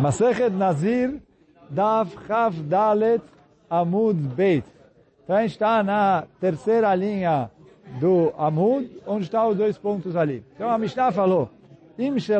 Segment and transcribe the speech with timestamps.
[0.00, 1.20] Masechet Nazir,
[1.70, 3.22] Dav Chav Dalet
[3.70, 4.66] Amud Beit.
[5.24, 7.50] Então a gente está na terceira linha
[7.98, 10.44] do Amud, onde estão os dois pontos ali.
[10.54, 11.50] Então a Mishnah falou,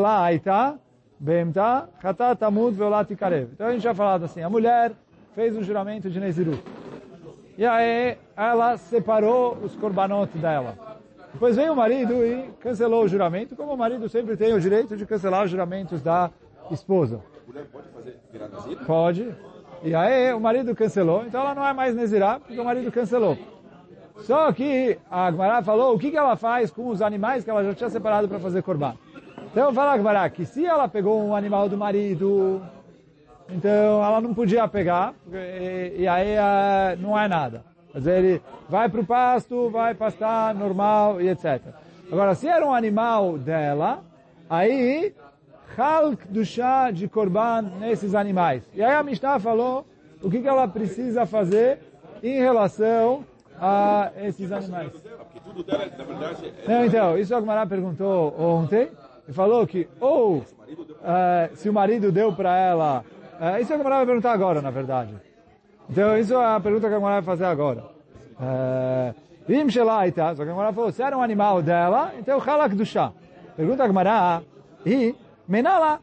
[0.06, 0.78] Aita,
[1.18, 3.50] Behemta, Chatat Amud Veolat Ikarev.
[3.52, 4.92] Então a gente já falado assim, a mulher
[5.34, 6.62] fez um juramento de Nezirut.
[7.56, 10.76] E aí ela separou os korbanot dela.
[11.32, 14.96] Depois veio o marido e cancelou o juramento, como o marido sempre tem o direito
[14.96, 16.30] de cancelar os juramentos da
[16.70, 17.20] esposa.
[17.46, 18.78] Mulher pode fazer virar nazir?
[18.86, 19.34] Pode.
[19.82, 23.36] E aí o marido cancelou, então ela não é mais Nezirá, porque o marido cancelou.
[24.20, 27.62] Só que a Agmará falou o que, que ela faz com os animais que ela
[27.64, 28.94] já tinha separado para fazer korban.
[29.50, 32.62] Então fala a Agmará que se ela pegou um animal do marido,
[33.48, 37.64] então ela não podia pegar, e, e aí uh, não é nada.
[37.94, 41.60] Dizer, ele vai para o pasto, vai pastar normal e etc.
[42.10, 44.02] Agora, se era um animal dela,
[44.48, 45.14] aí
[45.76, 48.68] halk do chá de korban nesses animais.
[48.74, 49.86] E aí a Mishnah falou
[50.22, 51.78] o que, que ela precisa fazer
[52.22, 53.24] em relação
[53.60, 54.92] a esses animais.
[56.66, 58.88] Não, então, isso a Gmará perguntou ontem
[59.28, 60.42] e falou que ou
[61.04, 63.04] eh, se o marido deu para ela,
[63.40, 65.14] eh, isso a Gmará vai perguntar agora, na verdade.
[65.88, 67.84] Então, isso é a pergunta que a Gmará vai fazer agora.
[69.46, 72.86] Vim Shelaita, só que a Gmará falou, se era um animal dela, então halak do
[72.86, 73.12] chá.
[73.56, 74.42] Pergunta a Gmará,
[74.86, 75.14] e
[75.48, 76.00] menala,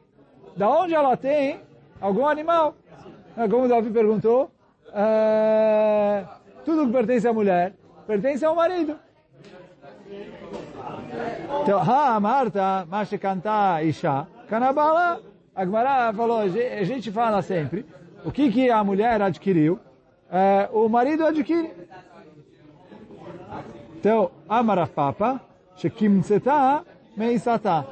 [0.56, 1.62] da onde ela tem
[2.00, 2.76] algum animal?
[3.38, 4.52] Eh, Como o Davi perguntou,
[4.94, 6.24] eh,
[6.66, 7.74] tudo que pertence à mulher
[8.08, 8.98] pertence ao marido.
[11.62, 15.22] Então, ha, Marta, mas canta Isha, canabala,
[15.56, 15.66] a
[16.14, 17.86] falou, a ge- a gente fala sempre,
[18.26, 19.80] o que que a mulher adquiriu,
[20.32, 21.72] eh, o marido adquire.
[23.98, 25.40] Então, Amar Papa,
[25.76, 26.84] Shekimtseta
[27.16, 27.86] Meisata.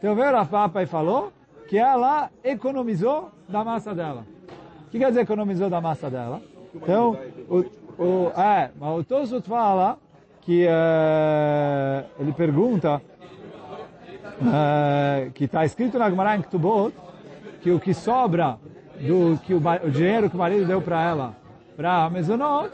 [0.00, 1.30] Então veio a Papa e falou
[1.68, 4.24] que ela economizou da massa dela.
[4.86, 6.40] O que quer dizer economizou da massa dela?
[6.74, 7.18] Então,
[7.50, 7.58] o,
[8.02, 9.98] o, é, mas o Tosfot fala
[10.40, 13.02] que eh, ele pergunta
[14.42, 16.94] eh, que está escrito na Gemara em Ktubot
[17.60, 18.58] que o que sobra
[18.98, 21.36] do que o, o dinheiro que o marido deu para ela
[21.76, 22.70] para a Mezonot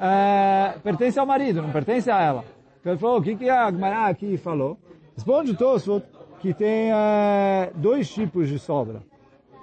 [0.00, 2.44] eh, pertence ao marido, não pertence a ela.
[2.80, 4.76] Então ele falou, o que, que a Gemara aqui falou?
[5.14, 9.02] Responde o Tosfot que tem eh, dois tipos de sobra.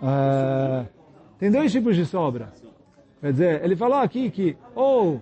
[0.01, 0.85] Eh,
[1.39, 2.51] tem dois tipos de sobra.
[3.21, 5.21] Quer dizer, ele falou aqui que ou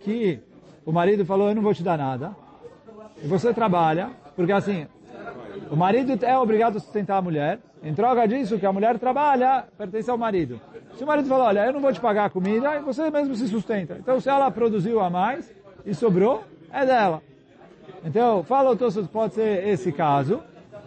[0.00, 0.40] que
[0.84, 2.36] o marido falou, eu não vou te dar nada,
[3.22, 4.86] e você trabalha, porque assim,
[5.70, 9.64] o marido é obrigado a sustentar a mulher, em troca disso, que a mulher trabalha,
[9.76, 10.60] pertence ao marido.
[10.96, 13.48] Se o marido falou, olha, eu não vou te pagar a comida, você mesmo se
[13.48, 13.96] sustenta.
[13.98, 15.54] Então, se ela produziu a mais
[15.84, 17.22] e sobrou, é dela.
[18.04, 20.42] Então, fala o Tosfot, pode ser esse caso,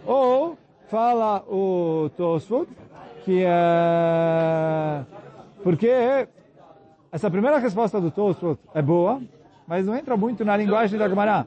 [0.08, 0.56] ou
[0.88, 2.66] fala o Tosfot,
[3.24, 5.04] que é...
[5.62, 6.26] Porque
[7.12, 9.20] essa primeira resposta do Tosfot é boa,
[9.66, 11.46] mas não entra muito na linguagem da Gemara.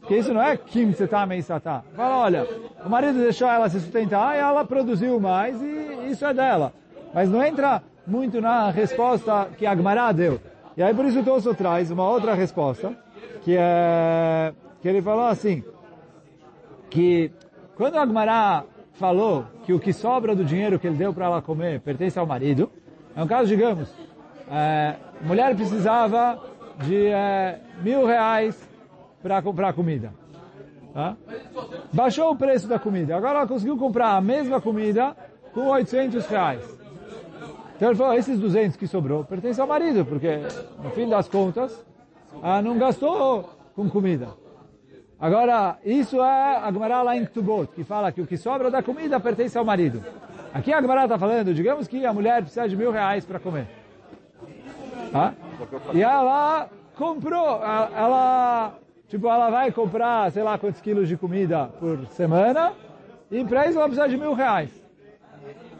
[0.00, 1.82] Porque isso não é Kim Setá Meisatá.
[1.94, 2.48] Fala, olha,
[2.82, 6.72] o marido deixou ela se sustentar e ela produziu mais e isso é dela.
[7.12, 10.40] Mas não entra muito na resposta que a Gemara deu.
[10.78, 12.96] E aí por isso o Tosfot traz uma outra resposta,
[13.42, 15.62] que é que ele falou assim,
[16.88, 17.30] que
[17.78, 21.40] quando a Agmará falou que o que sobra do dinheiro que ele deu para ela
[21.40, 22.68] comer pertence ao marido,
[23.14, 23.88] é um caso, digamos,
[24.50, 26.42] é, a mulher precisava
[26.84, 28.68] de é, mil reais
[29.22, 30.12] para comprar comida.
[30.92, 31.16] Tá?
[31.92, 33.16] Baixou o preço da comida.
[33.16, 35.16] Agora ela conseguiu comprar a mesma comida
[35.54, 36.78] com 800 reais.
[37.76, 40.40] Então ele falou, esses 200 que sobrou pertencem ao marido, porque
[40.82, 41.86] no fim das contas,
[42.42, 44.30] ela não gastou com comida.
[45.20, 48.82] Agora, isso é a Gemara lá em Ktubot, que fala que o que sobra da
[48.82, 50.00] comida pertence ao marido.
[50.54, 53.66] Aqui a Gemara está falando, digamos que a mulher precisa de mil reais para comer.
[55.10, 55.34] Tá?
[55.92, 57.60] E ela comprou,
[57.96, 58.74] ela,
[59.08, 62.72] tipo, ela vai comprar, sei lá quantos quilos de comida por semana,
[63.28, 64.70] e para isso ela precisa de mil reais.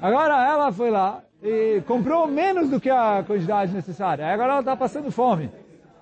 [0.03, 4.27] Agora ela foi lá e comprou menos do que a quantidade necessária.
[4.27, 5.49] Agora ela está passando fome.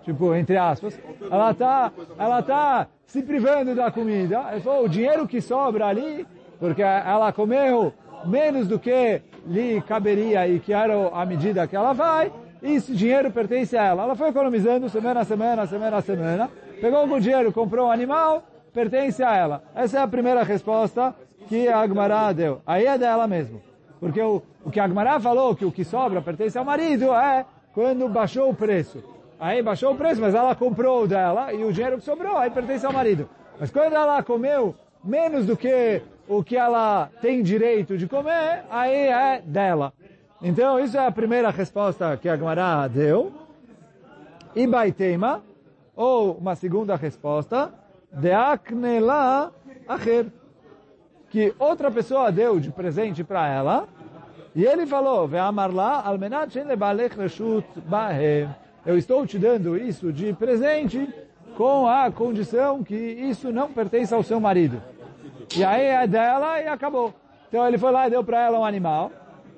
[0.06, 0.96] Tipo, entre aspas.
[1.28, 4.46] Ela está ela tá se privando da comida.
[4.52, 6.24] Ele falou, o dinheiro que sobra ali,
[6.60, 7.92] porque ela comeu
[8.24, 12.32] menos do que lhe caberia e que era a medida que ela vai,
[12.62, 14.04] e esse dinheiro pertence a ela.
[14.04, 16.50] Ela foi economizando semana a semana, semana a semana,
[16.80, 19.64] pegou algum dinheiro, comprou um animal, pertence a ela.
[19.74, 21.16] Essa é a primeira resposta
[21.48, 22.60] que a Agmará deu.
[22.64, 23.60] Aí é dela mesmo.
[23.98, 27.44] Porque o, o que a Agmará falou, que o que sobra pertence ao marido, é
[27.74, 29.15] quando baixou o preço.
[29.38, 32.50] Aí baixou o preço, mas ela comprou o dela e o dinheiro que sobrou, aí
[32.50, 33.28] pertence ao marido.
[33.60, 34.74] Mas quando ela comeu
[35.04, 39.92] menos do que o que ela tem direito de comer, aí é dela.
[40.42, 43.32] Então, isso é a primeira resposta que a Gemara deu.
[44.54, 45.42] E Baitema,
[45.94, 47.72] ou uma segunda resposta,
[48.12, 49.52] de Aknela
[49.86, 50.26] Acher,
[51.28, 53.88] que outra pessoa deu de presente para ela,
[54.54, 58.48] e ele falou, Ve'amarla almenat shen lebalech reshut bahem.
[58.86, 61.12] Eu estou te dando isso de presente
[61.56, 64.80] com a condição que isso não pertence ao seu marido.
[65.56, 67.12] E aí é dela e acabou.
[67.48, 69.10] Então ele foi lá e deu para ela um animal.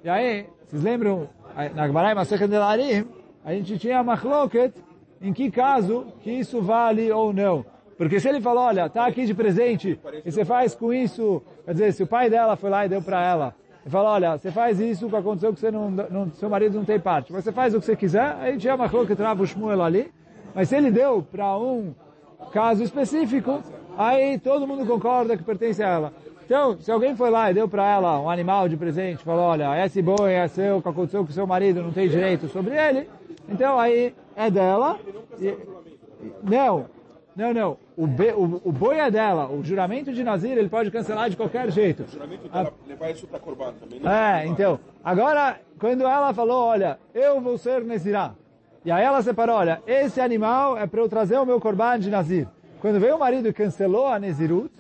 [0.02, 1.28] E aí, vocês lembram,
[1.74, 3.06] na Gemara Masechet Delarim,
[3.44, 4.72] a gente tinha machloket
[5.20, 7.66] em que caso que isso vale ou não.
[7.98, 11.72] Porque se ele falou, olha, tá aqui de presente, e você faz com isso, quer
[11.72, 13.54] dizer, se o pai dela foi lá e deu para ela,
[13.88, 16.84] e falou, olha, você faz isso que aconteceu que você não, não, seu marido não
[16.84, 19.46] tem parte, mas você faz o que você quiser, aí tinha uma que trava o
[19.46, 20.12] Shmuel ali,
[20.54, 21.94] mas se ele deu para um
[22.52, 23.62] caso específico,
[23.96, 26.12] aí todo mundo concorda que pertence a ela.
[26.44, 29.82] Então, se alguém foi lá e deu para ela um animal de presente, falou, olha,
[29.82, 33.08] esse boi é seu, que aconteceu com seu marido, não tem direito sobre ele,
[33.48, 34.98] então aí é dela.
[35.40, 35.56] E,
[36.42, 36.84] não,
[37.38, 37.76] não, não.
[37.96, 39.48] O, be, o, o, boi é dela.
[39.48, 42.02] O juramento de Nazir ele pode cancelar de qualquer jeito.
[42.02, 42.88] O juramento dela a...
[42.88, 44.00] levar isso para Corban também.
[44.04, 44.80] É, então.
[45.04, 48.32] Agora, quando ela falou, olha, eu vou ser Nezirá.
[48.84, 52.10] E aí ela separou, olha, esse animal é para eu trazer o meu Corban de
[52.10, 52.48] Nazir.
[52.80, 54.72] Quando veio o marido e cancelou a Nezirut,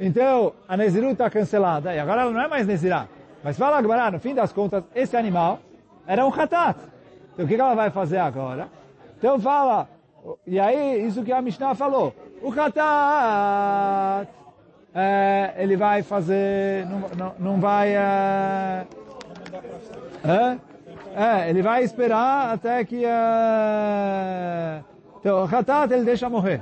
[0.00, 3.06] então, a Nezirut está cancelada, e agora ela não é mais Nezirá.
[3.44, 5.60] Mas fala agora, no fim das contas, esse animal
[6.06, 6.78] era um Hatat.
[7.34, 8.68] Então, o que ela vai fazer agora?
[9.18, 9.88] Então fala,
[10.46, 14.28] e aí, isso que a Mishnah falou, o Hatat,
[14.94, 18.86] é, ele vai fazer, não, não, não vai, é,
[21.14, 24.82] é, ele vai esperar até que, é,
[25.18, 26.60] então, o Hatat ele deixa morrer.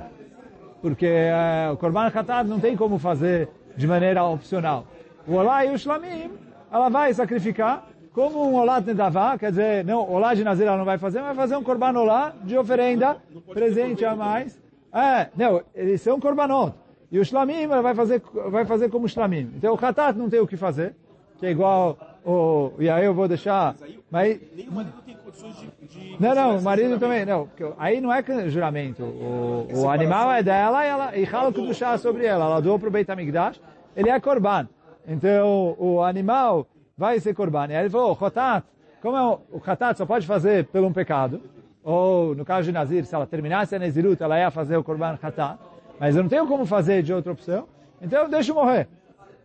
[0.81, 4.85] Porque é, o Korban Hatat não tem como fazer de maneira opcional.
[5.27, 6.31] O Olá e o Shlamim,
[6.71, 10.85] ela vai sacrificar como um Olá Nedavá, quer dizer, não, Olá de Nazir ela não
[10.85, 13.17] vai fazer, mas vai fazer um Korban Olá de oferenda,
[13.53, 14.59] presente a mais.
[14.93, 16.73] É, não, eles são Korbanot.
[17.09, 19.51] E o Shlamim ela vai fazer, vai fazer como Shlamim.
[19.55, 20.95] Então o Hatat não tem o que fazer,
[21.39, 23.75] que é igual o, e aí eu vou deixar,
[24.09, 24.39] mas...
[24.55, 25.87] Nem o marido tem condições de...
[25.87, 30.43] de não, não, o marido também, não, aí não é juramento, o, o animal é
[30.43, 33.61] dela e ela, e Halo chá sobre ela, ela doou para o Beit HaMikdash,
[33.95, 34.67] ele é Korban.
[35.07, 36.67] Então, o animal
[37.01, 37.65] vai ser Korban.
[37.69, 38.63] E aí ele falou, Chotat,
[39.01, 41.41] como é o, o Chotat só pode fazer por um pecado,
[41.83, 45.17] ou no caso de Nazir, se ela terminasse a Nezirut, ela ia fazer o Korban
[45.17, 45.57] Chotat,
[45.99, 47.67] mas eu não tenho como fazer de outra opção,
[47.99, 48.87] então eu deixo morrer.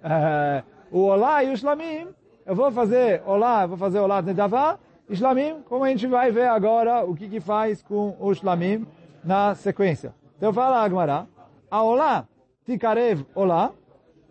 [0.04, 2.08] Uh, o Olá e o Shlamim,
[2.44, 4.78] eu vou fazer Olá, vou fazer Olá Nedavá,
[5.10, 8.86] Shlamim, como a gente vai ver agora o que que faz com o Shlamim
[9.24, 10.14] na sequência.
[10.36, 11.24] Então fala Agmará,
[11.70, 12.26] a Olá,
[12.66, 13.72] Tikarev Olá,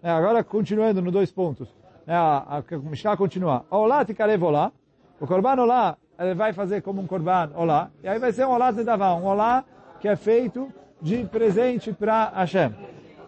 [0.04, 1.74] é, agora continuando no dois pontos,
[2.07, 4.72] é, a, a Mishnah continua, a Olá Tikarev Olá,
[5.19, 8.52] o Korban Olá, ele vai fazer como um Korban Olá, e aí vai ser um
[8.52, 9.66] Olá Nedavá, um Olá
[10.00, 10.72] que é feito
[11.02, 12.74] de presente para Hashem.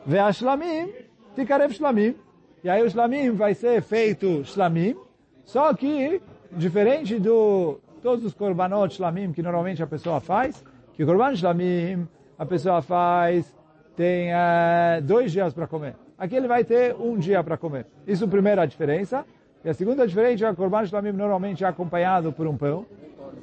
[0.06, 0.94] Ve a Shlamim,
[1.35, 2.15] Tikarev Shlamim,
[2.63, 4.95] e aí o shlamim vai ser feito shlamim,
[5.44, 6.21] só que,
[6.51, 10.63] diferente do todos os korbanot shlamim que normalmente a pessoa faz,
[10.94, 12.07] que o korban shlamim
[12.38, 13.56] a pessoa faz,
[13.95, 15.95] tem é, dois dias para comer.
[16.17, 17.85] Aqui ele vai ter um dia para comer.
[18.05, 19.25] Isso é a primeira diferença.
[19.63, 22.85] E a segunda diferença é que o korban shlamim normalmente é acompanhado por um pão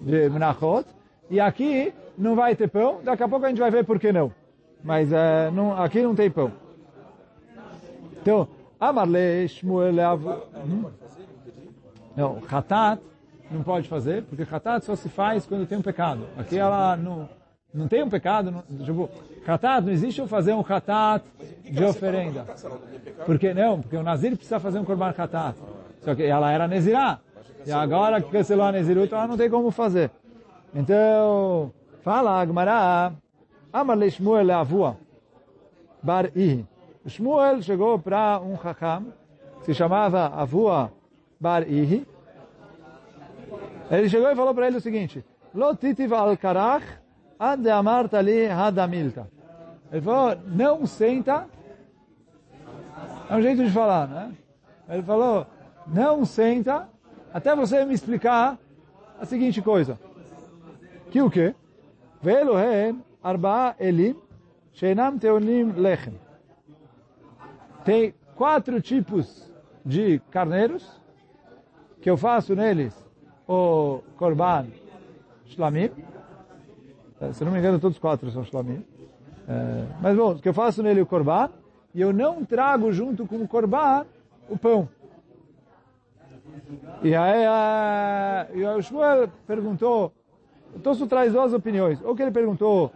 [0.01, 0.87] de menachot.
[1.31, 3.01] E aqui não vai ter pão.
[3.03, 4.33] Daqui a pouco a gente vai ver por que não.
[4.83, 6.53] Mas é, não, aqui não tem pão.
[8.21, 8.49] Então,
[8.81, 9.95] Amarle Shmuel
[10.67, 10.85] hum?
[12.17, 13.01] Não, Hatat
[13.51, 16.27] não pode fazer, porque Hatat só se faz quando tem um pecado.
[16.37, 17.29] Aqui ela não,
[17.75, 18.51] não tem um pecado.
[18.51, 19.11] Não, tipo,
[19.47, 21.25] Hatat, não existe eu fazer um Hatat
[21.65, 22.47] de oferenda.
[23.27, 25.57] Porque não, porque o Nazir precisa fazer um Korban Hatat.
[26.01, 27.19] Só que ela era Nezirá.
[27.67, 30.11] E agora que cancelou a Nezirut, ela não tem como fazer.
[30.75, 33.13] Então, fala Agmará,
[33.73, 34.97] Amarle Shmuel Avua,
[36.03, 36.65] Bar Ihi.
[37.07, 39.07] Shmuel chegou para um Hakam,
[39.61, 40.93] que se chamava Avua
[41.41, 42.07] Bar Ihi.
[43.91, 46.83] Ele chegou e falou para ele o seguinte, Lo titiv al karach
[47.53, 49.27] ad amarta li hadamilta.
[49.93, 51.47] Ele falou, não senta,
[53.31, 54.33] é um jeito de falar, né?
[54.89, 55.47] Ele falou,
[55.87, 56.89] não senta,
[57.33, 58.59] até você me explicar
[59.21, 59.99] a seguinte coisa.
[61.11, 61.55] Que o quê?
[62.23, 64.17] Ve'elohem arba'a elim
[64.73, 66.25] sheinam teonim lechem
[67.85, 69.53] tem quatro tipos
[69.85, 71.01] de carneiros,
[72.01, 72.95] que eu faço neles
[73.47, 74.67] o korban
[75.47, 75.91] shlamim.
[77.33, 78.85] Se não me engano, todos quatro são shlamim.
[79.49, 81.51] É, mas bom, que eu faço nele o korban,
[81.95, 84.05] e eu não trago junto com o korban
[84.49, 84.89] o pão.
[87.03, 90.13] E aí a, e o Shmuel perguntou,
[90.75, 92.03] o Tosso traz duas opiniões.
[92.03, 92.91] Ou que ele perguntou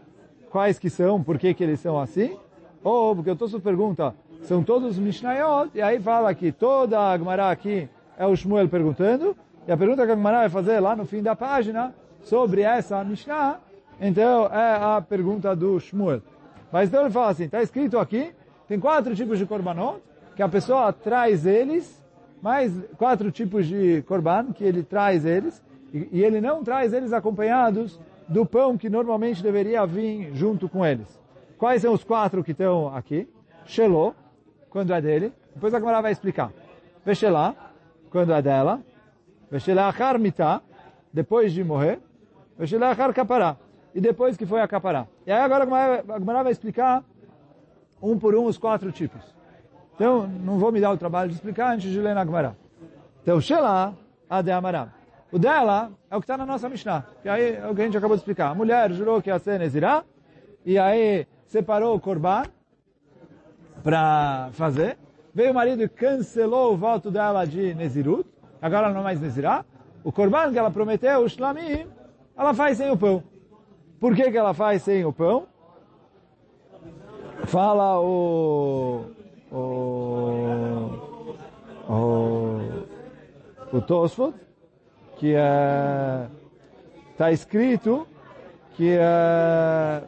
[0.50, 2.36] quais que são, por que que eles são assim,
[2.82, 7.50] ou porque o Tosso pergunta, são todos Mishnayot, e aí fala que toda a Gemara
[7.50, 11.04] aqui é o Shmuel perguntando, e a pergunta que a Gemara vai fazer lá no
[11.04, 13.60] fim da página, sobre essa Mishnah,
[14.00, 16.22] então é a pergunta do Shmuel.
[16.70, 18.32] Mas então ele fala assim, está escrito aqui,
[18.68, 20.00] tem quatro tipos de korbanot,
[20.36, 22.04] que a pessoa traz eles,
[22.42, 25.62] mais quatro tipos de korban, que ele traz eles,
[25.92, 30.84] e, e ele não traz eles acompanhados do pão que normalmente deveria vir junto com
[30.84, 31.18] eles.
[31.56, 33.28] Quais são os quatro que estão aqui?
[33.64, 34.14] Shelô,
[34.70, 35.32] quando é dele.
[35.54, 36.52] Depois a Gemara vai explicar.
[37.04, 37.54] Veshelá,
[38.10, 38.80] quando é dela.
[39.50, 40.60] Veshelá Harmitá,
[41.12, 41.98] depois de morrer.
[42.58, 43.56] Veshelá Harkapará,
[43.98, 44.68] e depois que foi a.
[45.26, 47.02] E aí agora a Gemara vai explicar
[48.00, 49.20] um por um os quatro tipos.
[49.96, 52.56] Então, não vou me dar o trabalho de explicar antes de ler na Gemara.
[53.20, 53.94] Então, Shelah,
[54.30, 54.90] Ade Amará.
[55.32, 57.84] O dela é o que está na nossa Mishnah, que aí é o que a
[57.86, 58.52] gente acabou de explicar.
[58.52, 60.04] A mulher jurou que ia ser Nezirá,
[60.64, 62.44] e aí separou o Korban
[63.82, 64.96] para fazer.
[65.34, 68.30] Veio o marido e cancelou o voto dela de Nezirut,
[68.62, 69.64] agora ela não é mais Nezirá.
[70.04, 71.84] O Korban que ela prometeu, o Shlamim,
[72.36, 73.24] ela faz sem o pão.
[74.00, 75.46] Por que, que ela faz sem o pão?
[77.46, 79.06] Fala o,
[79.50, 79.56] o,
[81.88, 82.60] o,
[83.72, 84.34] o Tosfot,
[85.16, 86.30] que está
[87.30, 88.06] é, escrito
[88.74, 90.02] que, é,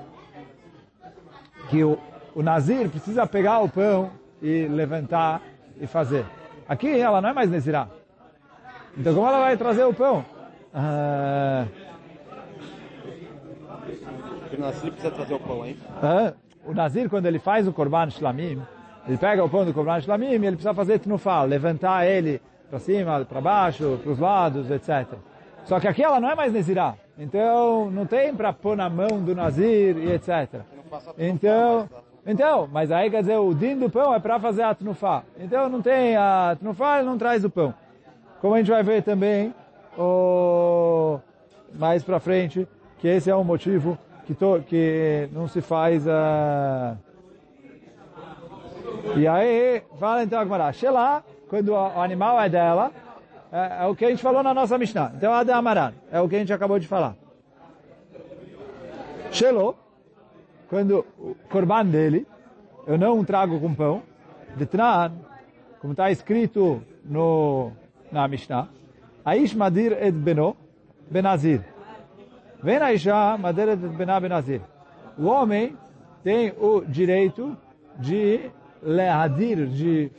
[1.68, 1.98] que o,
[2.34, 5.42] o Nazir precisa pegar o pão e levantar
[5.80, 6.24] e fazer.
[6.68, 7.88] Aqui ela não é mais Nezirá.
[8.96, 10.24] Então como ela vai trazer o pão?
[10.72, 11.66] Ah,
[14.56, 15.76] o Nazir precisa trazer o pão, hein?
[16.02, 16.32] Ah,
[16.64, 18.60] o Nazir, quando ele faz o Korban Shlamim,
[19.06, 22.78] ele pega o pão do Korban Shlamim e ele precisa fazer Tnufal, levantar ele para
[22.78, 25.18] cima, para baixo, para os lados, etc.
[25.64, 26.94] Só que aqui ela não é mais Nezirá.
[27.18, 30.62] Então, não tem para pôr na mão do Nazir e etc.
[31.18, 31.88] Então,
[32.26, 35.22] então, mas aí quer dizer, o din do pão é para fazer a Tnufá.
[35.38, 37.74] Então, não tem a Tnufá, ele não traz o pão.
[38.40, 39.54] Como a gente vai ver também,
[39.98, 41.18] o...
[41.74, 42.66] mais para frente,
[42.98, 43.98] que esse é o motivo
[44.30, 46.96] que, to, que não se faz a...
[49.16, 52.92] E aí, fala então a Gemara, Shelah, quando o animal é dela,
[53.50, 55.12] é, é, o que a gente falou na nossa Mishnah.
[55.16, 57.16] Então, Adamaran, é o que a gente acabou de falar.
[59.32, 59.76] Shelo,
[60.68, 62.24] quando o corban dele,
[62.86, 64.02] eu não trago com pão,
[64.54, 65.12] Detran,
[65.80, 67.72] como está escrito no,
[68.12, 68.68] na Mishnah,
[69.24, 70.56] Aish Madir et Beno,
[71.10, 71.64] Benazir.
[72.62, 73.38] Vem a Isha
[73.72, 74.60] et Bená Benazir.
[75.18, 75.76] O homem
[76.22, 77.56] tem o direito
[77.98, 78.50] de
[78.82, 80.10] lehadir, de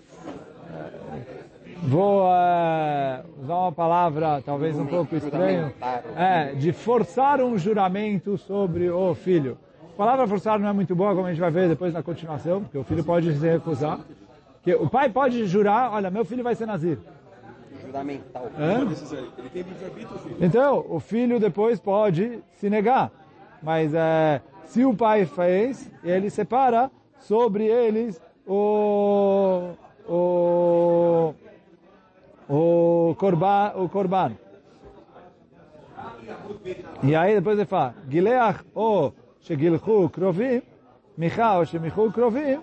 [1.84, 5.74] vou uh, usar uma palavra talvez um pouco estranha,
[6.16, 9.58] é, de forçar um juramento sobre o filho.
[9.94, 12.62] A palavra forçar não é muito boa, como a gente vai ver depois na continuação,
[12.62, 14.00] porque o filho pode se recusar.
[14.64, 16.98] Que o pai pode jurar, olha, meu filho vai ser nazir
[17.92, 18.50] fundamental.
[18.58, 18.88] Hã?
[20.40, 23.12] Então, o filho depois pode se negar.
[23.62, 29.74] Mas é, se o pai fez, ele separa sobre eles o,
[30.08, 31.34] o,
[32.50, 34.32] o, corban, o corban.
[37.04, 40.62] E aí depois ele fala, Gileach o shegilchu krovim,
[41.18, 42.60] Micha o shemichu krovim,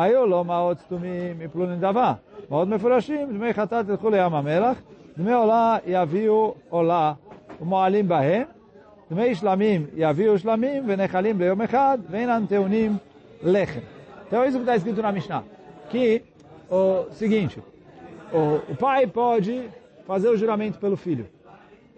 [0.00, 2.14] היו לו מעות סתומים מפלו נדבה.
[2.50, 4.78] מאוד מפורשים, דמי חטאת ילכו לים המלח,
[5.18, 7.12] דמי עולה יביאו עולה
[7.60, 8.42] ומועלים בהם,
[9.10, 12.96] דמי שלמים יביאו שלמים ונחלים ליום אחד, ואינם טעונים
[13.42, 13.80] לחם.
[14.28, 15.44] Então isso que está escrito na Mishnah.
[15.88, 16.24] Que
[16.68, 17.62] o seguinte,
[18.32, 19.70] o, o pai pode
[20.04, 21.28] fazer o juramento pelo filho.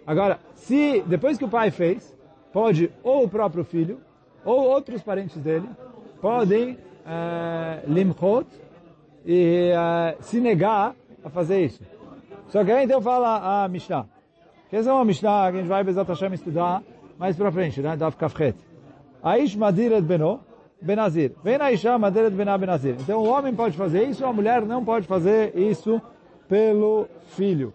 [0.05, 2.15] Agora, se depois que o pai fez,
[2.53, 3.99] pode ou o próprio filho
[4.45, 5.67] ou outros parentes dele
[6.21, 8.46] podem uh, limchot
[9.24, 10.94] e uh, se negar
[11.24, 11.82] a fazer isso.
[12.48, 14.06] Só que aí então fala a Mishnah.
[14.70, 16.82] Que é uma Mishnah que a gente vai Bezat Hashem estudar
[17.18, 17.96] mais para frente, né?
[17.96, 18.56] Daf Kafchet.
[19.22, 20.40] Aish Madiret Beno,
[20.80, 21.32] Benazir.
[21.42, 22.96] Vem na Madiret Bená Benazir.
[23.00, 26.00] Então o homem pode fazer isso, a mulher não pode fazer isso
[26.48, 27.72] pelo filho.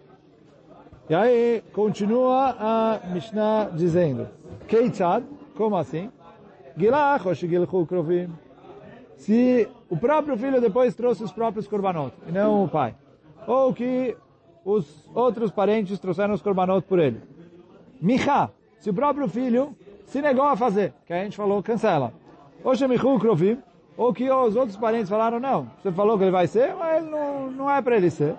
[1.10, 4.28] E aí continua a Mishnah dizendo,
[4.68, 5.24] Keitzad,
[5.58, 6.12] como assim?
[6.78, 8.30] Gilach ou Shigilchu Krovim.
[9.20, 12.96] Se o próprio filho depois trouxe os próprios korbanot, e não o pai.
[13.46, 14.16] Ou que
[14.64, 17.22] os outros parentes trouxeram os korbanot por ele.
[18.02, 18.50] Micha,
[18.80, 22.14] se o próprio filho se negou a fazer, que a gente falou, cancela.
[22.64, 23.58] Ou Shemichu Krovim,
[23.98, 27.12] ou que os outros parentes falaram, não, você falou que ele vai ser, mas ele
[27.12, 28.36] não, não é para ele ser.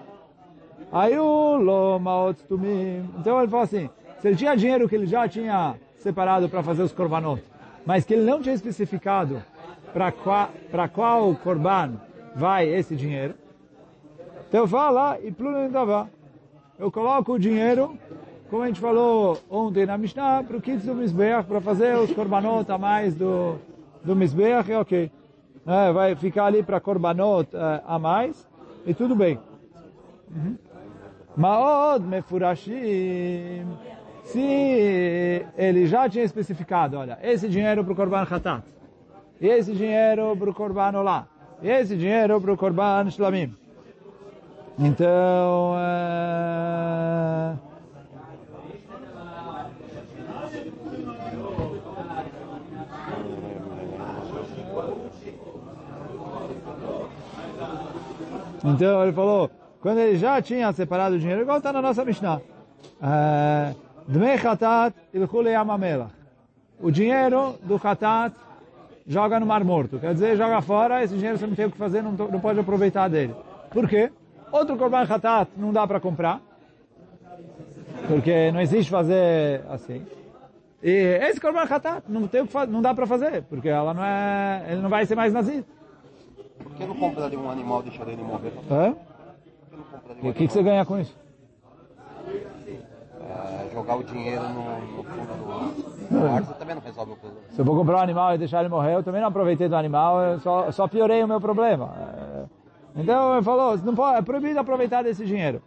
[0.91, 3.07] Aí o Lomaot Tumim.
[3.19, 6.83] Então ele falou assim, se ele tinha dinheiro que ele já tinha separado para fazer
[6.83, 7.43] os korbanot,
[7.85, 9.43] mas que ele não tinha especificado
[9.93, 11.95] para qual, korban
[12.35, 13.35] vai esse dinheiro,
[14.49, 16.11] então fala e pluralidade.
[16.79, 17.97] Eu coloco o dinheiro,
[18.49, 22.13] como a gente falou ontem na Mishnah, para o kit do Mizbeach, para fazer os
[22.13, 23.59] korbanot a mais do,
[24.03, 25.11] do Mizbeach, é ok.
[25.67, 28.49] É, vai ficar ali para korbanot é, a mais,
[28.87, 29.39] e tudo bem.
[30.35, 30.57] Uhum.
[32.09, 33.67] Mefurashim.
[34.25, 38.63] Se ele já tinha especificado, olha, esse dinheiro para o Korban Khatat,
[39.41, 41.27] esse dinheiro para o Korban Olá,
[41.63, 43.57] esse dinheiro para o Korban Shlamim.
[44.79, 47.59] Então, uh...
[58.63, 62.41] então ele falou, quando ele já tinha separado o dinheiro, igual está na nossa Mishnah.
[65.15, 66.13] Ilchule yamamelach.
[66.81, 68.35] O dinheiro do Khatat
[69.11, 69.99] joga no Mar Morto.
[69.99, 72.61] Quer dizer, joga fora, esse dinheiro você não tem o que fazer, não, não pode
[72.61, 73.35] aproveitar dele.
[73.71, 74.11] Por quê?
[74.53, 76.41] Outro Korban Khatat não dá para comprar.
[78.07, 80.07] Porque não existe fazer assim.
[80.81, 83.93] E esse Korban Khatat não, tem o que fazer, não dá para fazer, porque ela
[83.93, 85.65] não é, ele não vai ser mais nazir.
[86.63, 88.53] Por que não compra de um animal e deixa ele morrer?
[88.71, 88.95] Hã?
[90.23, 91.17] E o que, que você ganha com isso?
[93.31, 97.47] É, jogar o dinheiro no, no fundo do você também não resolve o problema.
[97.51, 99.77] Se eu vou comprar um animal e deixar ele morrer, eu também não aproveitei do
[99.77, 101.95] animal, eu só, só piorei o meu problema.
[101.97, 105.63] É, então ele falou, não pode, é proibido aproveitar desse dinheiro.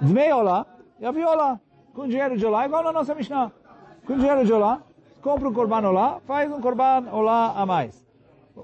[0.00, 0.64] Dmei olá,
[0.98, 1.60] eu vi olá.
[1.94, 3.52] Com dinheiro de olá, igual na nossa Mishnah.
[4.06, 4.80] Com dinheiro de olá,
[5.20, 8.06] compra um korban olá, faz um korban olá a mais.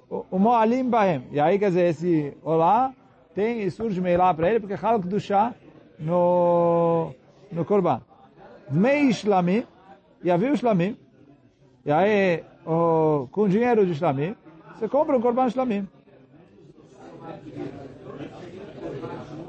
[0.08, 1.26] O moalim bahem.
[1.30, 2.92] E aí, quer dizer, esse olá
[3.34, 5.52] tem e surge lá para ele, porque Halak do chá
[5.98, 7.12] no,
[7.50, 8.00] no Korban.
[8.68, 9.64] Dmei Shlamim,
[10.22, 10.96] e havia o Shlamim,
[11.84, 14.34] e aí o, com dinheiro de Shlamim,
[14.74, 15.88] você compra um Korban Shlamim.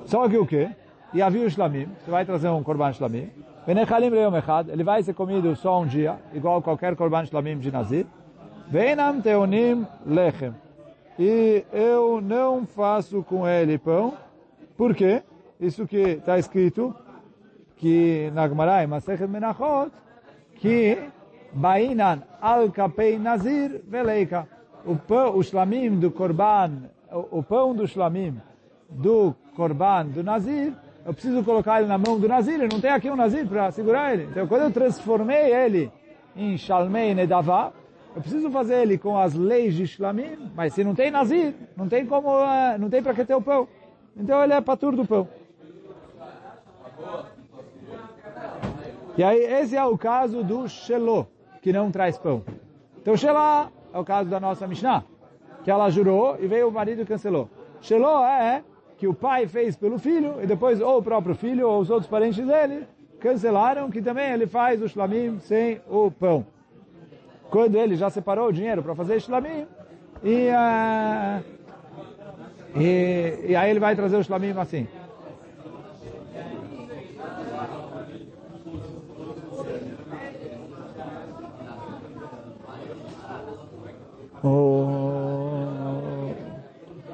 [0.06, 0.70] Só que o quê?
[1.14, 3.30] E havia o Shlamim, você vai trazer um Korban Shlamim,
[3.66, 7.72] Venechalim Leom Echad, ele vai ser comido só um dia, igual qualquer Korban Shlamim de
[7.72, 8.06] Nazir.
[8.70, 10.54] Veinam Teonim Lechem
[11.20, 14.14] e eu não faço com ele pão.
[14.78, 15.24] Por quê?
[15.60, 16.96] Isso que está escrito
[17.78, 19.92] que na Gemara, em Masechet Menachot,
[20.56, 20.98] que
[21.54, 24.48] Bainan al kapei nazir veleika.
[24.86, 28.40] O pão, o shlamim do korban, o, pão do shlamim
[28.90, 30.74] do korban do nazir,
[31.06, 33.72] eu preciso colocar ele na mão do nazir, eu não tenho aqui um nazir para
[33.72, 34.28] segurar ele.
[34.32, 35.92] Então quando eu transformei ele
[36.36, 37.74] em shalmei nedavah,
[38.18, 41.88] eu preciso fazer ele com as leis de Shlamim, mas se não tem Nazir, não
[41.88, 43.68] tem como, eh, não tem para que ter o pão.
[44.16, 45.28] Então ele é patur do pão.
[49.18, 51.26] E aí esse é o caso do Shelô,
[51.62, 52.44] que não traz pão.
[53.02, 55.04] Então Shelá é o caso da nossa Mishnah,
[55.64, 57.50] que ela jurou e veio o marido e cancelou.
[57.82, 58.64] Shelô é
[58.98, 62.10] que o pai fez pelo filho e depois ou o próprio filho ou os outros
[62.10, 62.88] parentes dele
[63.20, 66.46] cancelaram que também ele faz o shlamim sem o pão
[67.50, 69.66] quando ele já separou o dinheiro para fazer shlamim,
[70.24, 71.44] e, uh,
[72.76, 74.88] e, e, aí ele vai trazer o shlamim assim.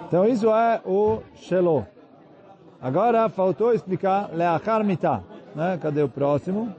[0.08, 1.86] Então isso é o Shelo.
[2.82, 5.24] Agora faltou explicar Leachar Mitah.
[5.56, 5.78] Né?
[5.82, 6.74] Cadê o próximo?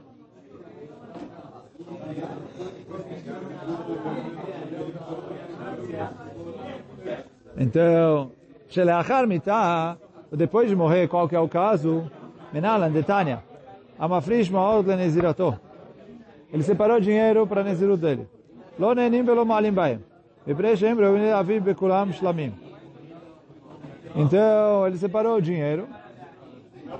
[7.57, 8.31] Então,
[8.67, 9.97] Sheleachar mitah,
[10.31, 12.11] depois de morrer, qual que é o caso?
[12.51, 13.41] Menalan, Detania.
[13.97, 15.57] Amafrish ma'od lenezirato.
[16.51, 18.27] Ele separou dinheiro para nezirut dele.
[18.77, 19.45] Lo nenim velo
[24.15, 25.87] Então, ele separou o dinheiro.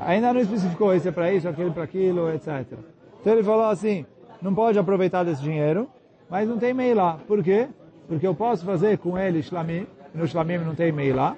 [0.02, 2.78] Ainda não especificou esse é para isso, aquele para aquilo, etc.
[3.22, 4.06] Então ele falou assim,
[4.42, 5.88] não pode aproveitar desse dinheiro,
[6.30, 7.18] mas não tem meio lá.
[7.28, 7.68] Por quê?
[8.08, 11.36] Porque eu posso fazer com ele shlamim, no Shlamim não tem lá.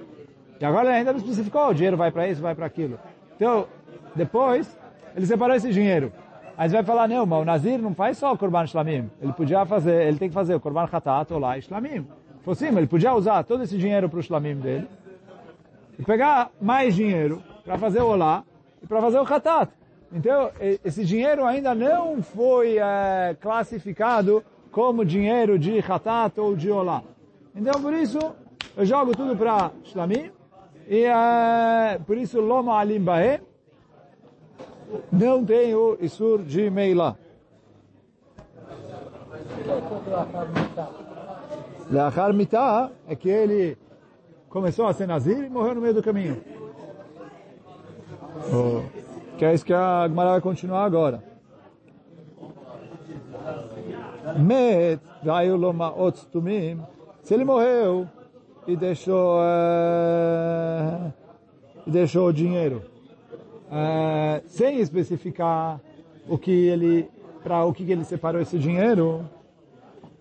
[0.59, 2.99] E agora ele ainda não especificou, o dinheiro vai para isso, vai para aquilo.
[3.35, 3.67] Então,
[4.15, 4.77] depois,
[5.15, 6.11] ele separou esse dinheiro.
[6.57, 9.11] Aí você vai falar, não, mas o Nazir não faz só o Korban Shlamim.
[9.21, 12.07] Ele podia fazer, ele tem que fazer o Korban Khatat, Olá e Shlamim.
[12.41, 14.87] Falou sim, ele podia usar todo esse dinheiro para o Shlamim dele.
[15.99, 18.43] E pegar mais dinheiro para fazer o Olá
[18.81, 19.71] e para fazer o Khatat.
[20.11, 20.49] Então,
[20.83, 27.03] esse dinheiro ainda não foi é, classificado como dinheiro de Khatat ou de Olá.
[27.55, 28.17] Então, por isso,
[28.75, 30.31] eu jogo tudo para Shlamim,
[30.87, 33.41] e é, por isso, Loma Alim Bae,
[35.11, 37.17] não tem o Isur de Meila.
[41.89, 43.77] Leachar Mitah é que ele
[44.49, 46.41] começou a ser Nazir e morreu no meio do caminho.
[48.51, 48.81] Oh.
[49.37, 51.23] Que é isso que a Gemara vai continuar agora.
[54.37, 55.01] Met,
[55.57, 56.81] Loma Otstumim,
[57.21, 58.07] se ele morreu
[58.67, 61.13] e deixou, uh,
[61.85, 62.83] e deixou o dinheiro,
[63.67, 65.79] uh, sem especificar
[66.27, 67.09] o que ele,
[67.43, 69.25] para o que ele separou esse dinheiro,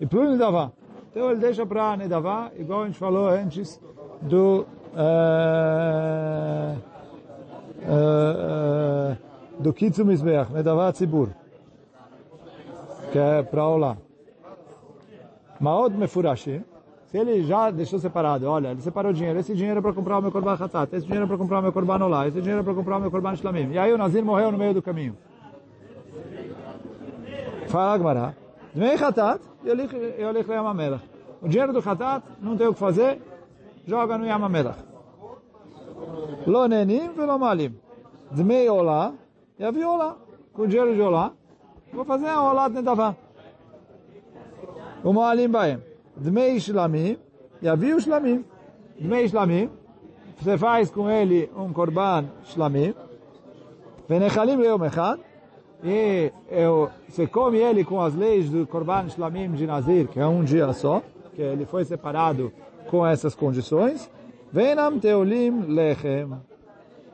[0.01, 0.71] e para o Nedavá.
[1.11, 3.81] Então ele deixa para Nedavá, igual a gente falou antes
[4.23, 6.77] do uh,
[7.83, 9.17] uh,
[9.59, 11.31] do Kitzu Mizbeach, Nedavá Tzibur,
[13.11, 13.97] que é para Olá.
[15.59, 16.63] Maod Mefurashi,
[17.17, 20.21] se ele já deixou separado, olha, ele separou dinheiro, esse dinheiro é para comprar o
[20.21, 22.63] meu Korban Hatat, esse dinheiro é para comprar o meu Korban Olá, esse dinheiro é
[22.63, 23.71] para comprar o meu Korban Shlamim.
[23.73, 25.17] E aí o Nazir morreu no meio do caminho.
[27.69, 28.35] Fala Agmará,
[28.75, 31.03] Dmei Hatat, eu lhe Yamamelach.
[31.41, 33.19] O dinheiro do Hatat, não tem o que fazer,
[33.87, 34.79] joga no Yamamelach.
[36.47, 37.75] Lo nenim velo malim.
[38.31, 39.15] Dmei Olá,
[39.59, 40.19] e a viola,
[40.53, 41.33] com o dinheiro de Olá,
[41.95, 43.17] vou fazer a Olá de Nedavá.
[45.03, 45.96] O Moalim Baem.
[46.17, 47.19] Dmei Shlamim,
[47.63, 48.45] o Shlamim.
[48.99, 49.71] Dmei Shlamim,
[50.39, 52.95] você faz com ele um Korban Shlamim,
[54.09, 55.21] Venechalim Leom Echad,
[55.85, 60.27] e eu, você come ele com as leis do Korban Shlamim de Nazir, que é
[60.27, 61.03] um dia só,
[61.35, 62.53] que ele foi separado
[62.89, 64.11] com essas condições,
[64.51, 66.31] Venam Teolim Lechem,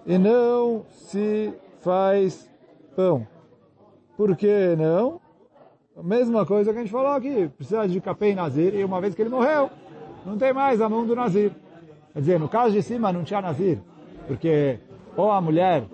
[0.07, 2.49] e não se faz
[2.95, 3.27] pão.
[4.17, 5.22] Por que não?
[5.95, 9.15] A mesma coisa que a gente falou aqui, precisa de capei Nazir, e uma vez
[9.15, 9.69] que ele morreu,
[10.25, 11.53] não tem mais a mão do Nazir.
[12.15, 13.79] Quer dizer, no caso de cima não tinha Nazir,
[14.27, 14.79] porque
[15.17, 15.85] ou a mulher,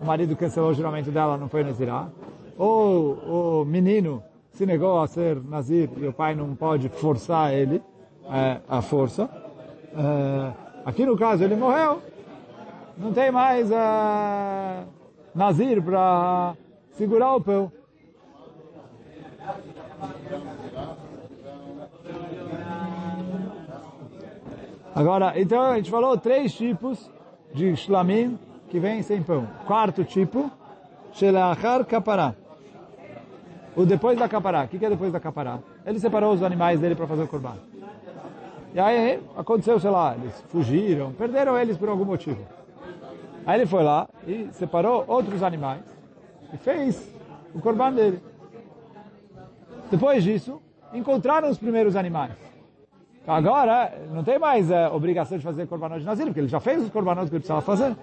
[0.00, 2.08] o marido cancelou o juramento dela, não foi Nazirá,
[2.56, 7.82] ou o menino se negou a ser Nazir e o pai não pode forçar ele
[8.30, 9.28] é, a força.
[9.96, 10.52] É,
[10.84, 12.00] aqui no caso ele morreu,
[12.96, 14.84] não tem mais é,
[15.34, 16.54] Nazir para
[16.92, 17.72] segurar o pão.
[24.94, 27.10] Agora, então a gente falou três tipos
[27.54, 28.38] de shlamim
[28.68, 29.48] que vem sem pão.
[29.66, 30.50] Quarto tipo,
[31.12, 32.34] shelachar kapará.
[33.74, 34.64] O depois da capará.
[34.64, 35.60] O que é depois da capará?
[35.86, 37.56] Ele separou os animais dele para fazer o corban.
[38.74, 42.40] E aí aconteceu, sei lá, eles fugiram, perderam eles por algum motivo.
[43.46, 45.82] Aí ele foi lá e separou outros animais
[46.52, 47.14] e fez
[47.54, 48.31] o corban dele.
[49.92, 50.58] Depois disso,
[50.94, 52.32] encontraram os primeiros animais.
[53.26, 56.82] Agora, não tem mais é, obrigação de fazer korbanot de Nazir, porque ele já fez
[56.82, 57.94] os korbanot que ele precisava fazer.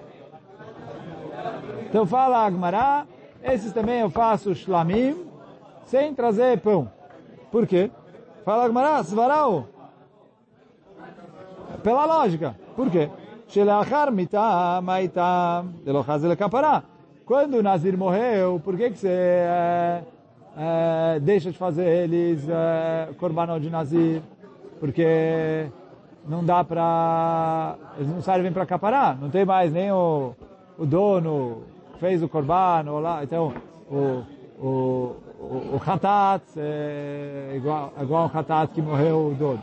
[1.89, 3.07] Então fala Agmará,
[3.43, 5.25] esses também eu faço shlamim,
[5.85, 6.91] sem trazer pão.
[7.51, 7.89] Por quê?
[8.45, 9.67] Fala Agmará, svarau.
[11.81, 12.55] Pela lógica.
[12.75, 13.09] Por quê?
[14.83, 15.73] Maitam,
[16.37, 16.83] kapará.
[17.25, 19.07] Quando o Nazir morreu, por que que você...
[19.09, 20.03] É,
[20.57, 24.21] é, deixa de fazer eles é, korbanot de Nazir,
[24.79, 25.67] porque
[26.27, 30.35] não dá para eles não servem para capará, não tem mais nem o,
[30.77, 31.63] o dono
[31.99, 33.53] fez o korban, ou lá, então
[33.89, 34.23] o
[34.61, 39.61] o o, o hatat é igual, igual o hatat que morreu o dono.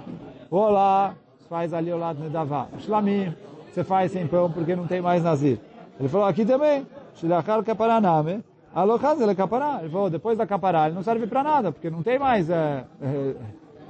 [0.50, 1.14] Ou lá,
[1.48, 2.66] faz ali o lado nedavá.
[2.78, 3.32] Shlamim,
[3.70, 5.60] você faz sem pão porque não tem mais nazir.
[6.00, 8.42] Ele falou aqui também, shilachar kaparaname,
[8.76, 9.78] Alokaz ele capará.
[9.80, 12.84] Ele falou, depois da capará, ele não serve para nada, porque não tem mais é,
[13.00, 13.34] é,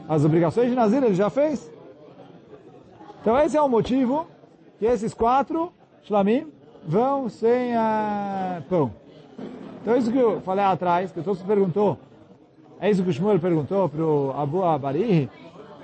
[0.09, 1.69] as obrigações de Nazir, ele já fez.
[3.21, 4.29] Então esse é o motivo
[4.79, 5.73] que esses quatro
[6.05, 6.47] shlamim
[6.87, 8.93] vão sem é, pão.
[9.83, 11.99] Então isso que eu falei atrás, que o Tosso perguntou,
[12.81, 15.29] é isso que o Shmuel perguntou para o Abu Abarihi,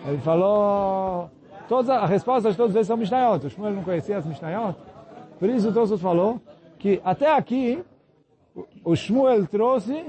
[0.07, 1.29] ele falou,
[1.69, 3.47] todas, a resposta de todos eles são Mishnayot.
[3.47, 4.77] O Shmuel não conhecia as Mishnayot.
[5.41, 6.41] Por isso o Tosso falou
[6.79, 7.83] que até aqui
[8.85, 10.07] o Shmuel trouxe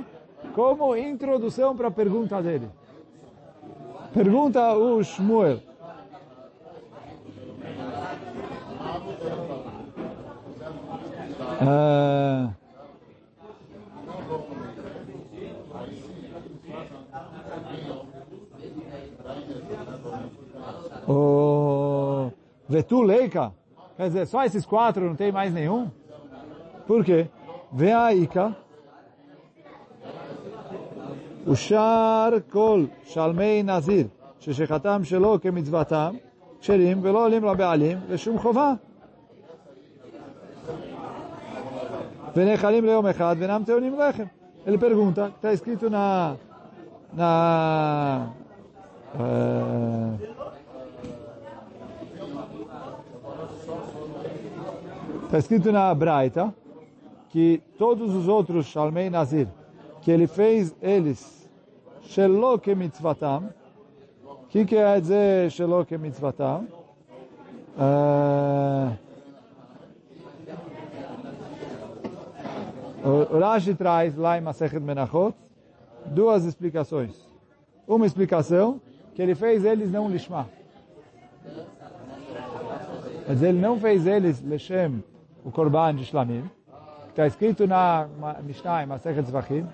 [0.54, 2.70] como introdução para a pergunta dele.
[4.14, 5.60] Pergunta o Shmuel.
[11.62, 12.54] Uh,
[21.08, 22.32] o
[22.68, 23.54] Vetu Leica,
[23.96, 25.90] quer dizer, só esses quatro, não tem mais nenhum?
[26.86, 27.28] Por quê?
[27.76, 28.48] והאיכא
[31.48, 34.08] ושאר כל שלמי נזיר
[34.40, 36.16] ששחתם שלו כמצוותם,
[36.60, 38.74] כשרים ולא עולים לבעלים לשום חובה.
[42.36, 44.24] ונאכלים ליום אחד ואינם טעונים לחם.
[44.68, 46.34] אל פרגונטה, כתא הסקריטו נא...
[47.14, 47.24] נא...
[49.20, 50.10] אה,
[55.32, 56.46] תסכיתו נא ברייתא
[57.34, 59.48] que todos os outros Shalmei Nazir,
[60.04, 61.50] que ele fez eles,
[62.04, 63.50] Shelo ke mitzvatam,
[64.24, 66.68] o que quer dizer Shelo ke mitzvatam?
[67.76, 68.96] Uh,
[73.04, 75.34] o Rashi traz lá em Masechet Menachot
[76.06, 77.16] duas explicações.
[77.88, 78.80] Uma explicação,
[79.16, 80.48] que ele fez eles não lishma.
[83.28, 85.04] Dizer, ele não fez eles Leshem,
[85.44, 86.44] o Korban de Shlamim.
[87.14, 88.08] Está escrito na
[88.42, 89.68] Mishnah, em Masechet Zvachim,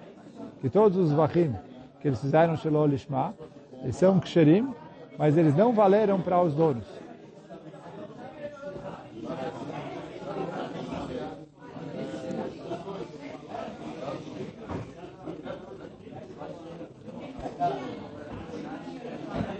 [0.59, 1.55] que todos os Zvachim
[2.01, 3.33] que eles fizeram Shelo Lishma,
[3.81, 4.75] eles são Ksherim,
[5.17, 6.85] mas eles não valeram para os donos.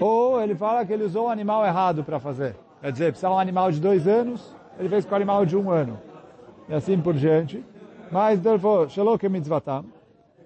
[0.01, 2.57] Ou ele fala que ele usou o animal errado para fazer.
[2.81, 5.71] Quer dizer, precisava um animal de dois anos, ele fez com o animal de um
[5.71, 6.08] ano.
[6.69, 7.63] E assim por diante.
[8.11, 9.85] Mas falou, Shalok mitzvatam.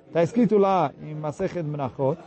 [0.08, 2.18] Está escrito lá em Masechet Menachot,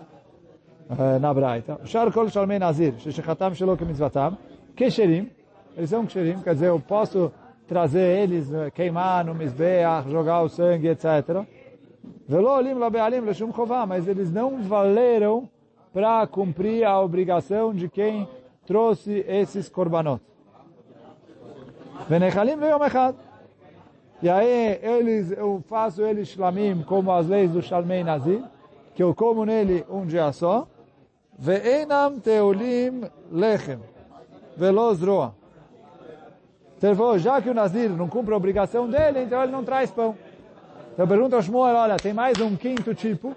[1.21, 4.37] na Braita, Shar kol shalmei nazir, sheshechatam shalok mitzvatam,
[4.75, 5.31] kesherim,
[5.77, 7.33] eles são kesherim, quer dizer, eu posso
[7.67, 11.45] trazer eles, queimar no Mizbeach, jogar o sangue, etc.
[12.29, 15.49] Velo olim labealim leshum chová, mas eles não valeram
[15.93, 18.29] para cumprir a obrigação de quem
[18.67, 20.21] trouxe esses korbanot.
[22.09, 23.15] Venechalim veio echad.
[24.23, 28.43] E aí eles, eu faço eles shlamim como as leis do Shalmei Nazir,
[28.95, 30.67] que eu como nele um dia só.
[31.39, 33.79] Ve'enam teolim lechem.
[34.57, 35.35] Velo zroa.
[36.79, 39.91] Então ele já que o Nazir não cumpre a obrigação dele, então ele não traz
[39.91, 40.17] pão.
[40.93, 43.37] Então pergunta ao Shmuel, olha, tem mais um quinto tipo,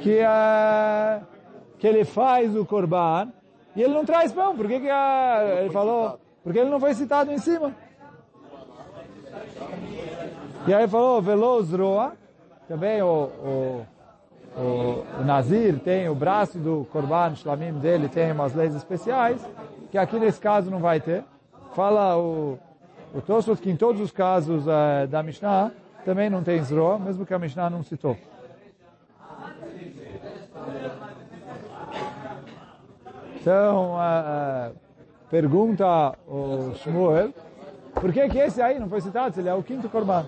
[0.00, 1.26] que, uh,
[1.78, 3.30] que ele faz o korban,
[3.76, 4.56] e ele não traz pão.
[4.56, 6.18] Por que, uh, ele falou?
[6.48, 7.74] Porque ele não foi citado em cima.
[10.66, 12.14] E aí falou, veloz roa,
[12.66, 13.86] também o, o,
[14.56, 19.46] o, o Nazir tem o braço do korban shlamim dele, tem umas leis especiais,
[19.90, 21.22] que aqui nesse caso não vai ter.
[21.74, 22.58] Fala o,
[23.14, 25.70] o Tosfot que em todos os casos uh, da Mishnah
[26.02, 28.16] também não tem zroa, mesmo que a Mishnah não citou.
[33.38, 34.87] Então, uh, uh,
[35.29, 37.33] pergunta o Shmuel,
[37.93, 40.25] por que que esse aí não foi citado se ele é o quinto korban?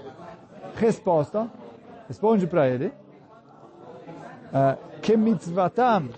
[0.76, 1.48] Resposta,
[2.08, 2.92] responde para ele,
[5.02, 6.10] que mitzvatam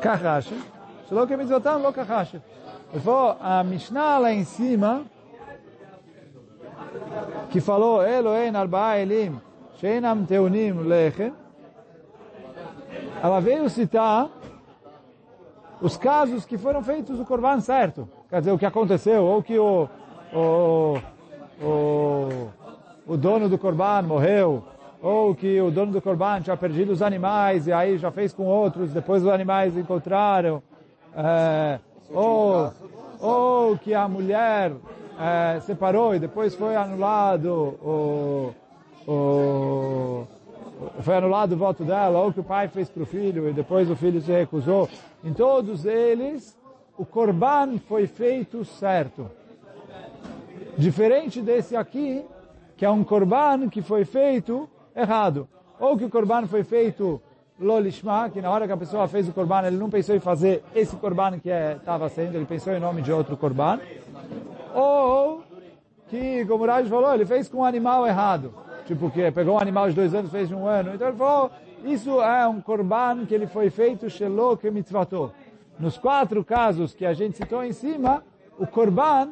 [0.00, 0.54] kachashi,
[1.08, 2.38] שלא כמצוותם לא כחשב.
[2.94, 3.02] Ele
[3.40, 5.04] a Mishnah lá em cima,
[7.50, 9.40] que falou, Elohen arba'a elim,
[9.78, 11.32] she'enam teunim lechem,
[13.22, 14.28] ela veio citar
[15.81, 18.07] os casos que foram feitos o Corban certo.
[18.29, 19.87] Quer dizer, o que aconteceu, ou que o,
[20.33, 20.97] o,
[21.61, 22.49] o,
[23.07, 24.63] o dono do Corban morreu,
[25.01, 28.45] ou que o dono do Corban tinha perdido os animais e aí já fez com
[28.45, 30.61] outros, depois os animais encontraram.
[31.15, 31.79] É,
[32.13, 32.71] ou,
[33.19, 34.71] ou que a mulher
[35.19, 38.53] é, separou e depois foi anulado o,
[39.07, 40.27] o,
[41.01, 43.89] foi anulado o voto dela, ou que o pai fez para o filho e depois
[43.89, 44.89] o filho se recusou.
[45.23, 46.57] Em todos eles,
[46.97, 49.29] o korban foi feito certo.
[50.77, 52.23] Diferente desse aqui,
[52.75, 55.47] que é um korban que foi feito errado.
[55.79, 57.21] Ou que o korban foi feito
[57.59, 60.63] lolishma, que na hora que a pessoa fez o korban, ele não pensou em fazer
[60.75, 63.79] esse korban que estava é, sendo, ele pensou em nome de outro korban.
[64.75, 65.41] Ou
[66.09, 68.53] que, como o Raj falou, ele fez com um animal errado.
[68.87, 70.95] Tipo, que pegou um animal de dois anos, fez um ano.
[70.95, 71.51] Então ele falou,
[71.83, 75.33] isso é um korban que ele foi feito shelo que mitzvatou.
[75.77, 78.23] Nos quatro casos que a gente citou em cima,
[78.57, 79.31] o korban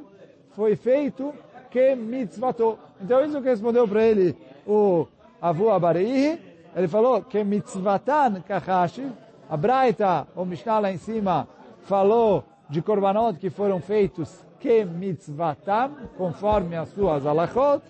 [0.52, 1.34] foi feito
[1.72, 2.78] que mitzvatou.
[3.02, 4.36] Então isso que respondeu para ele
[4.68, 5.08] o
[5.42, 6.38] Avu Abareihi,
[6.76, 9.10] ele falou que mitzvatan kachashi,
[9.50, 11.48] a Braita, o Mishnah lá em cima,
[11.84, 17.82] falou de korbanot que foram feitos que mitzvatam, conforme as suas alachot,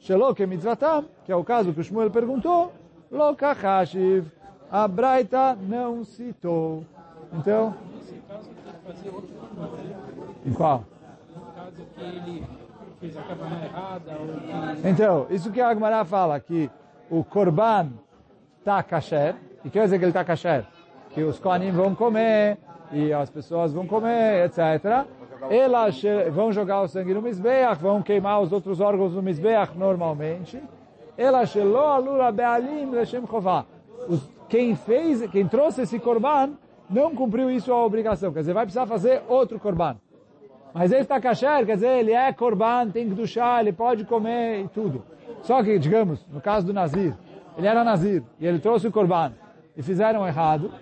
[0.00, 2.72] shelo que mitzvatam, que é o caso que o Shmuel perguntou,
[3.10, 4.26] lo kachashiv,
[4.70, 6.84] a Braita não citou.
[7.32, 7.74] Então,
[10.44, 10.84] em qual?
[14.84, 16.70] Então, isso que a Agmará fala, que
[17.10, 17.92] o korban
[18.58, 19.34] está kasher.
[19.64, 20.64] E quer dizer que ele está kasher?
[21.10, 22.58] Que os Kohanim vão comer,
[22.92, 25.06] e as pessoas vão comer, etc.
[25.48, 30.62] Elas vão jogar o sangue no Mizbeach, vão queimar os outros órgãos no Mizbeach normalmente.
[31.16, 33.64] Elas alula be'alim leshem chová.
[34.48, 36.52] Quem fez, quem trouxe esse korban,
[36.88, 38.32] não cumpriu isso a obrigação.
[38.32, 39.96] Quer dizer, vai precisar fazer outro korban.
[40.74, 44.64] Mas ele está kasher, quer dizer, ele é korban, tem que duchar, ele pode comer
[44.64, 45.02] e tudo.
[45.42, 47.14] Só que, digamos, no caso do Nazir,
[47.56, 49.32] ele era Nazir e ele trouxe o korban
[49.76, 50.72] e fizeram errado.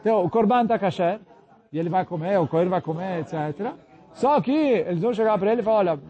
[0.00, 1.20] Então, o korban está kasher
[1.72, 3.72] e ele vai comer, o coelho vai comer, etc.
[4.12, 6.00] Só que eles vão chegar para ele e falar, olha,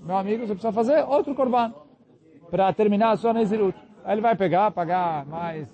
[0.00, 1.72] meu amigo, você precisa fazer outro korban
[2.50, 3.78] para terminar a sua Nezirut.
[4.04, 5.68] Aí ele vai pegar, pagar mais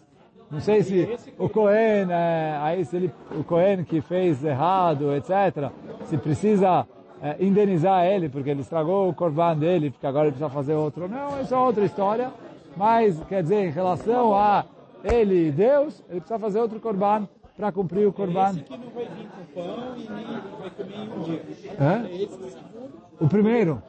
[0.50, 1.06] não sei se
[1.38, 5.70] o Cohen, é, aí se ele, o Cohen que fez errado, etc.,
[6.04, 6.86] se precisa
[7.20, 11.06] é, indenizar ele, porque ele estragou o corban dele, porque agora ele precisa fazer outro.
[11.06, 12.32] Não, isso é outra história.
[12.74, 14.64] Mas, quer dizer, em relação a
[15.04, 17.28] ele e Deus, ele precisa fazer outro corban
[17.58, 18.50] para cumprir o corban.
[18.50, 20.24] Esse que não vai vir com pão e nem
[20.60, 21.42] vai comer em um dia.
[21.80, 22.24] É?
[22.24, 23.82] É O primeiro.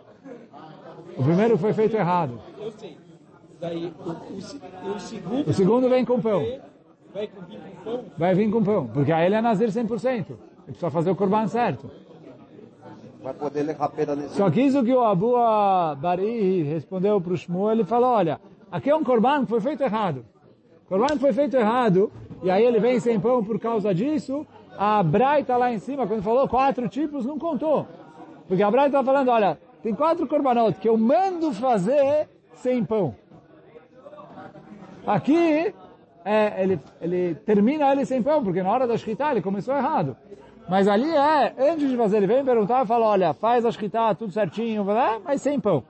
[1.15, 2.39] O primeiro foi feito errado.
[2.59, 2.97] eu sei.
[3.61, 6.43] Daí o, o, o segundo O segundo vem com pão.
[7.13, 8.05] vai com- vir com pão.
[8.17, 8.87] Vai vir com pão.
[8.87, 10.05] Porque aí ele é Nazir 100%.
[10.09, 10.25] Ele
[10.65, 11.91] precisa fazer o corban certo.
[13.21, 15.33] Vai poder levar pena nesse Só que isso que o Abu
[15.97, 18.39] Bari respondeu para o Shmuel, ele falou, olha,
[18.71, 20.25] aqui é um korban que foi feito errado.
[20.85, 22.09] O korban foi feito errado,
[22.41, 24.45] e aí ele vem sem pão por causa disso.
[24.77, 27.85] A Braita lá em cima, quando falou quatro tipos, não contou.
[28.47, 33.15] Porque a Braita está falando, olha, tem quatro korbanot que eu mando fazer sem pão.
[35.05, 35.73] Aqui,
[36.23, 40.15] é, ele, ele termina ele sem pão, porque na hora da shkita ele começou errado.
[40.69, 44.13] Mas ali é, antes de fazer, ele vem perguntar e fala, olha, faz a shkita
[44.15, 44.85] tudo certinho,
[45.23, 45.83] mas sem pão.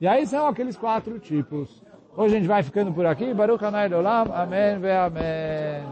[0.00, 1.82] E aí são aqueles quatro tipos.
[2.16, 3.34] Hoje a gente vai ficando por aqui.
[3.34, 4.30] Baruch Hanai Olam.
[4.32, 5.82] Amém ve Amém.